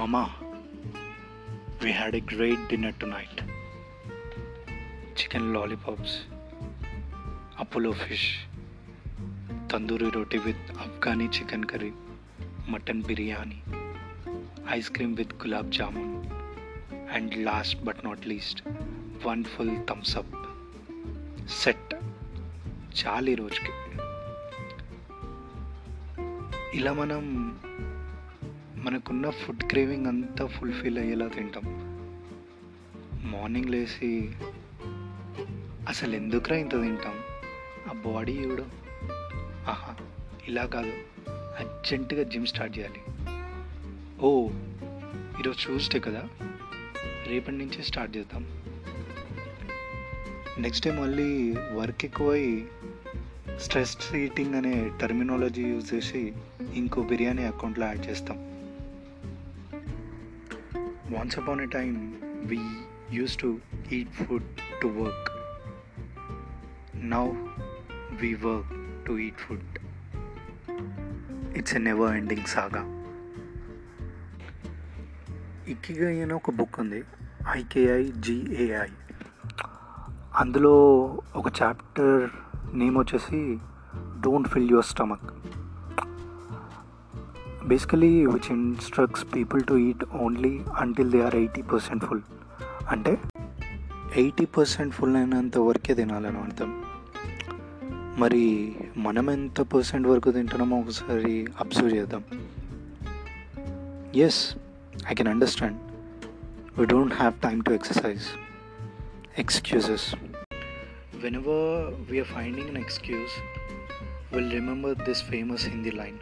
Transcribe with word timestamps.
Mama 0.00 0.22
we 1.82 1.90
had 1.92 2.14
a 2.16 2.22
great 2.34 2.62
dinner 2.68 2.94
tonight 3.06 3.40
chicken 5.18 5.48
lollipops 5.54 6.14
Apollo 7.58 7.92
fish 7.92 8.28
tandoori 9.72 10.10
roti 10.10 10.38
with 10.38 10.64
Afghani 10.80 11.26
chicken 11.26 11.64
curry 11.64 11.92
mutton 12.68 13.02
biryani 13.02 13.60
ice 14.70 14.90
cream 14.90 15.16
with 15.16 15.34
gulab 15.34 15.70
jamun 15.72 16.14
and 17.14 17.34
last 17.44 17.84
but 17.84 18.00
not 18.04 18.26
least 18.26 18.62
one 19.26 19.44
full 19.44 19.76
Thums 19.90 20.16
Up 20.16 20.34
set 21.62 21.94
చాలు 22.98 23.34
రోజుకి 23.34 23.74
ఇలా 26.74 26.92
మనం 26.92 27.24
మనకున్న 28.80 29.30
food 29.30 29.62
craving 29.62 30.06
అంతా 30.06 30.46
fulfil 30.46 30.98
అయ్యేలా 30.98 31.28
తింటాం. 31.28 31.62
Morning 33.30 33.64
లేచి 33.64 34.30
అసలు 35.88 36.16
ఎందుకురా 36.16 36.56
ఇంత 36.56 36.70
తింటాం? 36.70 37.14
ఆ 37.90 37.92
బాడీ 37.92 38.44
కూడా 38.44 38.62
ఆహా 39.68 39.94
ఇలా 40.48 40.66
కాదు. 40.66 40.92
అర్జెంటుగా 41.30 42.22
జిమ్ 42.22 42.46
స్టార్ట్ 42.46 42.78
చేయాలి. 42.78 43.00
ఓ 44.20 44.48
ఈరోజు 45.40 45.66
ట్యూస్డే 45.66 46.00
కదా? 46.00 46.28
రేపటి 47.26 47.56
నుంచే 47.56 47.82
స్టార్ట్ 47.82 48.16
చేద్దాం. 48.16 48.62
నెక్స్ట్ 50.58 50.86
డే 50.86 50.92
మళ్ళీ 50.92 51.54
వర్క్ 51.72 52.04
ఎక్కువై 52.04 52.64
స్ట్రెస్ 53.58 54.14
ఈటింగ్ 54.14 54.54
అనే 54.54 54.90
టర్మినాలజీ 55.00 55.62
యూజ్ 55.62 55.94
చేసి 55.94 56.32
ఇంకో 56.74 57.02
బిర్యానీ 57.02 57.44
అకౌంట్లో 57.44 57.86
యాడ్ 57.86 58.06
చేస్తాం. 58.06 58.59
Once 61.12 61.38
upon 61.38 61.60
a 61.60 61.66
time 61.66 61.96
we 62.46 62.58
use 63.12 63.34
to 63.36 63.48
eat 63.92 64.10
food 64.10 64.48
to 64.82 64.86
work 64.86 65.28
now 66.96 67.24
we 68.20 68.30
work 68.34 68.72
to 69.06 69.12
eat 69.18 69.38
food 69.38 69.78
it's 71.56 71.74
a 71.74 71.78
never 71.78 72.16
ending 72.16 72.46
saga 72.46 72.82
Ikigai 75.68 76.08
అని 76.22 76.32
ఒక 76.32 76.50
book 76.50 76.78
ఉంది 76.80 77.02
I K I 77.48 78.02
G A I 78.18 78.88
అందులో 80.34 80.74
ఒక 81.36 81.46
chapter 81.62 82.30
name 82.74 82.98
వచ్చేసి 82.98 83.40
don't 84.20 84.48
fill 84.48 84.70
your 84.70 84.84
stomach 84.84 85.30
basically 87.70 88.26
which 88.26 88.52
instructs 88.52 89.26
people 89.34 89.64
to 89.64 89.74
eat 89.74 90.04
only 90.04 90.60
until 90.76 91.10
they 91.10 91.20
are 91.22 91.34
eighty 91.34 91.62
percent 91.62 92.04
full 92.04 92.20
అంటే 92.88 93.18
eighty 94.16 94.44
percent 94.44 94.94
full 94.94 95.16
అయినంత 95.16 95.58
వరకే 95.58 95.94
తినాలని 95.94 96.38
అర్థం. 96.38 96.84
మరి 98.18 98.74
మనం 98.96 99.30
ఎంత 99.30 99.60
పర్సెంట్ 99.60 100.08
వరకు 100.08 100.30
తింటున్నామో 100.30 100.80
ఒకసారి 100.80 101.46
అబ్జర్వ్ 101.60 101.94
చేద్దాం. 101.94 102.24
Yes 104.14 104.56
I 105.10 105.14
can 105.14 105.28
understand 105.28 105.78
we 106.78 106.86
don't 106.86 107.14
have 107.14 107.34
time 107.34 107.64
to 107.64 107.70
exercise 107.70 108.26
excuses 109.38 110.14
Whenever 111.24 111.56
we 112.10 112.18
are 112.18 112.28
finding 112.36 112.68
an 112.74 112.78
excuse, 112.82 113.34
we'll 114.32 114.52
remember 114.58 114.92
this 115.08 115.18
famous 115.32 115.62
Hindi 115.72 115.90
line. 115.96 116.18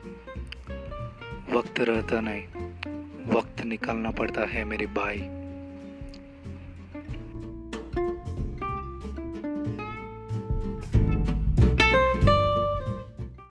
वक्त 1.53 1.81
रहता 1.81 2.21
नहीं। 2.21 2.43
वक्त 3.37 3.65
निकालना 3.65 4.11
पड़ता 4.11 4.45
है 4.45 4.65
मेरे 4.65 4.87
भाई। 4.87 5.38